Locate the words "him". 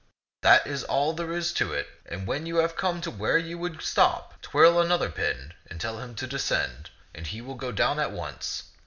5.99-6.15